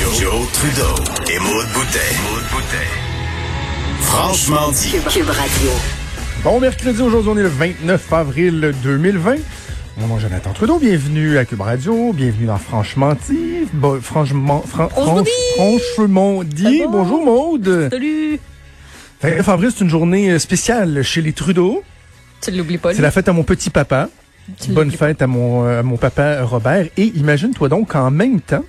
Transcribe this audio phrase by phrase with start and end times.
[0.00, 0.94] Joe, Trudeau
[1.30, 1.98] et Maude Boutet.
[4.00, 4.92] Franchement dit.
[5.12, 5.70] Cube Radio.
[6.42, 9.36] Bon mercredi, aujourd'hui on est le 29 avril 2020.
[9.98, 13.66] Mon nom est Jonathan Trudeau, bienvenue à Cube Radio, bienvenue dans Franchement dit.
[13.74, 14.88] Bon, franchement, fran-
[15.24, 15.32] dit.
[15.58, 16.90] Bonjour.
[16.90, 17.88] Bonjour Maude.
[17.90, 18.38] Salut.
[19.22, 21.82] 29 avril, c'est une journée euh, spéciale chez les Trudeau.
[22.40, 24.08] Tu l'oublies pas, C'est la fête à mon petit papa.
[24.60, 26.86] Tu Bonne fête à mon, euh, à mon papa Robert.
[26.96, 28.64] Et imagine-toi donc qu'en même temps.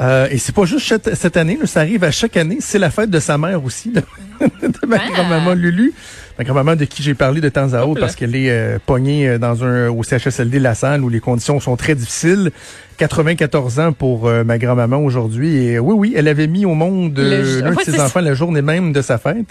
[0.00, 2.78] Euh, et c'est pas juste cette, cette année, là, ça arrive à chaque année, c'est
[2.78, 4.00] la fête de sa mère aussi, de,
[4.40, 5.08] de ma Ah.
[5.12, 5.92] grand-maman Lulu.
[6.36, 9.28] Ma grand-maman de qui j'ai parlé de temps à autre parce qu'elle est euh, pognée
[9.28, 12.50] euh, dans un au CHSLD La Salle où les conditions sont très difficiles.
[12.98, 15.54] 94 ans pour euh, ma grand-maman aujourd'hui.
[15.64, 18.92] Et oui, oui, elle avait mis au monde l'un de ses enfants la journée même
[18.92, 19.46] de sa fête.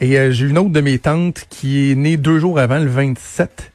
[0.00, 3.70] Et j'ai une autre de mes tantes qui est née deux jours avant, le 27.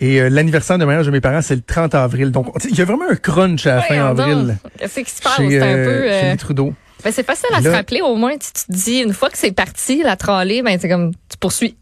[0.00, 2.30] Et euh, l'anniversaire de mariage de mes parents, c'est le 30 avril.
[2.30, 4.20] Donc, il y a vraiment un crunch à la fin donc.
[4.20, 5.34] avril Qu'est-ce qui se passe?
[5.36, 6.08] C'est un euh, peu.
[6.08, 6.72] chez euh, les Trudeau.
[7.04, 8.32] ben, c'est facile à Là- se rappeler, au moins.
[8.32, 11.76] Tu, te dis, une fois que c'est parti, la trolley, ben, c'est comme, tu poursuis.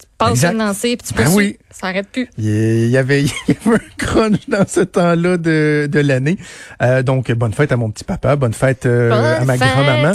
[0.00, 1.36] Tu passes une lancée, puis tu Ben poursuis.
[1.46, 1.58] oui.
[1.70, 2.26] Ça arrête plus.
[2.38, 6.38] Il y avait, il y avait un crunch dans ce temps-là de, de l'année.
[6.82, 10.12] Euh, donc, bonne fête à mon petit papa, bonne fête euh, à ma grand-maman.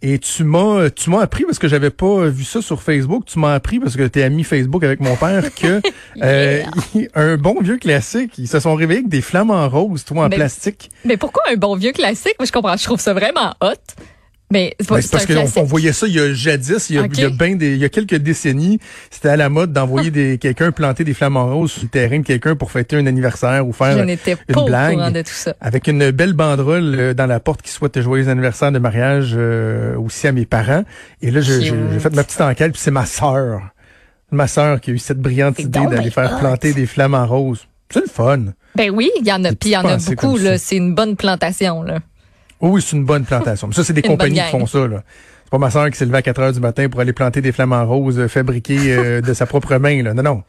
[0.00, 3.24] Et tu m'as, tu m'as appris parce que j'avais pas vu ça sur Facebook.
[3.26, 5.80] Tu m'as appris parce que t'es ami Facebook avec mon père que
[6.22, 6.62] euh,
[7.14, 10.90] un bon vieux classique, ils se sont réveillés avec des flamants roses, toi en plastique.
[11.04, 12.36] Mais pourquoi un bon vieux classique?
[12.38, 12.76] Moi, je comprends.
[12.76, 13.74] Je trouve ça vraiment hot.
[14.50, 16.98] Mais c'est pas Ben, c'est parce qu'on voyait ça il y a jadis, il y
[16.98, 17.10] a, Ok.
[17.14, 18.78] il y a ben des, il y a quelques décennies,
[19.10, 22.24] c'était à la mode d'envoyer des quelqu'un planter des flamants roses sur le terrain de
[22.24, 25.12] quelqu'un pour fêter un anniversaire ou faire Je une blague.
[25.12, 25.54] de tout ça.
[25.60, 29.96] avec une belle banderole euh, dans la porte qui souhaite joyeux anniversaire de mariage euh,
[29.98, 30.84] aussi à mes parents.
[31.20, 33.60] Et là, j'ai fait ma petite enquête, puis c'est ma sœur.
[34.30, 37.66] Ma sœur qui a eu cette brillante idée d'aller faire planter des flamants roses.
[37.90, 38.44] C'est le fun.
[38.76, 40.58] Ben oui, il y en a, puis il y en a beaucoup, là.
[40.58, 41.98] C'est une bonne plantation, là.
[42.60, 43.68] Oh oui, c'est une bonne plantation.
[43.68, 44.86] Mais ça, c'est des compagnies qui font ça.
[44.86, 45.02] là.
[45.44, 47.40] C'est pas ma sœur qui s'est levée à 4 heures du matin pour aller planter
[47.40, 50.02] des flamants roses euh, fabriqués euh, de sa propre main.
[50.02, 50.12] Là.
[50.12, 50.42] Non, non.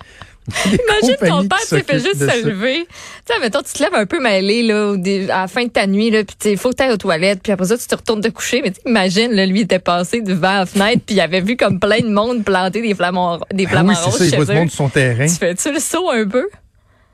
[0.66, 2.88] Imagine ton père, tu fait juste de se lever.
[3.26, 4.96] Tu sais, mettons, tu te lèves un peu mêlé, là,
[5.36, 7.42] à la fin de ta nuit, là, puis tu sais, faut que t'ailles aux toilettes,
[7.44, 8.62] puis après ça, tu te retournes te coucher.
[8.64, 11.56] Mais tu imagine, là, lui, il était passé devant la fenêtre, puis il avait vu
[11.56, 14.30] comme plein de monde planter des flamants, des Ah flamants oui, c'est roses ça, il
[14.32, 14.56] chez voit du eux.
[14.56, 15.28] monde sur son terrain.
[15.28, 16.50] Tu fais-tu le saut un peu?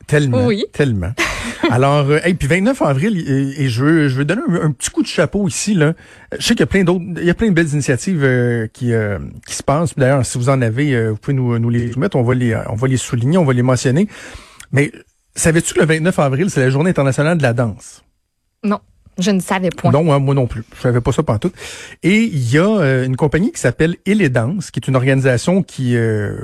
[0.08, 0.46] Tellement.
[0.46, 0.64] Oui.
[0.72, 1.12] Tellement.
[1.70, 4.72] Alors, euh, hey, puis 29 avril, et, et je veux, je veux donner un, un
[4.72, 5.94] petit coup de chapeau ici, là.
[6.38, 8.68] Je sais qu'il y a plein d'autres, il y a plein de belles initiatives euh,
[8.68, 9.96] qui, euh, qui se passent.
[9.96, 12.18] D'ailleurs, si vous en avez, euh, vous pouvez nous, nous les soumettre.
[12.18, 14.08] On va les, on va les souligner, on va les mentionner.
[14.72, 14.92] Mais
[15.36, 18.03] savais-tu que le 29 avril, c'est la journée internationale de la danse?
[18.64, 18.80] Non,
[19.18, 19.92] je ne savais point.
[19.92, 20.64] Non, hein, moi non plus.
[20.76, 21.53] Je savais pas ça pantoute.
[22.03, 25.64] Et il y a euh, une compagnie qui s'appelle Il Danse, qui est une organisation
[25.64, 26.36] qui euh,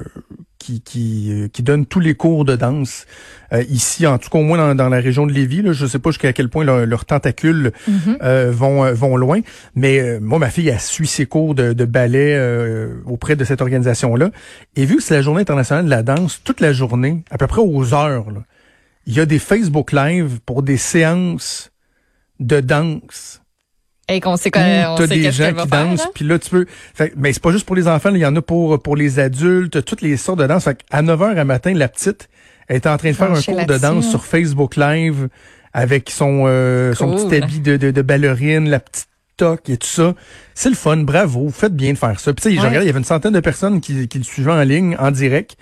[0.61, 3.05] qui qui, euh, qui donne tous les cours de danse
[3.53, 5.61] euh, ici, en tout cas au moins dans, dans la région de Lévis.
[5.61, 8.17] Là, je sais pas jusqu'à quel point leur- leurs tentacules Mhm.
[8.21, 9.41] euh, vont vont loin.
[9.75, 12.39] Mais euh, moi, ma fille a suit ses cours de, de ballet
[13.05, 14.31] auprès de cette organisation-là.
[14.75, 17.47] Et vu que c'est la journée internationale de la danse, toute la journée, à peu
[17.47, 18.43] près aux heures, là,
[19.07, 21.71] il y a des Facebook Live pour des séances
[22.39, 23.40] de danse
[24.11, 26.65] Et qu'on sait t'as sait des gens qui dansent, puis là tu peux.
[26.93, 29.19] Fait, mais c'est pas juste pour les enfants, il y en a pour pour les
[29.19, 30.65] adultes, toutes les sortes de danse.
[30.65, 32.29] Fait à 9h à matin, la petite
[32.67, 34.09] elle est en train de faire un cours de danse hein.
[34.09, 35.27] sur Facebook Live
[35.73, 39.87] avec son euh, son petit habit de, de, de ballerine, la petite toque et tout
[39.87, 40.13] ça.
[40.53, 42.33] C'est le fun, bravo, faites bien de faire ça.
[42.33, 44.51] Puis tu sais, je il y avait une centaine de personnes qui, qui le suivaient
[44.51, 45.57] en ligne, en direct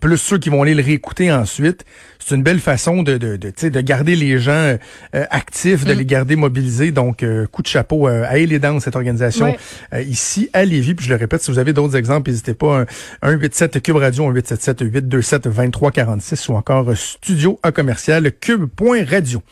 [0.00, 1.84] plus ceux qui vont aller le réécouter ensuite.
[2.18, 4.76] C'est une belle façon de, de, de, de garder les gens euh,
[5.30, 5.98] actifs, de Mm.
[5.98, 6.90] les garder mobilisés.
[6.92, 9.56] Donc, euh, coup de chapeau euh, à les dans cette organisation
[9.94, 10.94] euh, ici à Lévis.
[10.94, 12.84] Puis je le répète, si vous avez d'autres exemples, n'hésitez pas.
[13.22, 19.42] Un, 187 Cube Radio, un 877 827 2346 ou encore euh, studio à commercial cube.radio.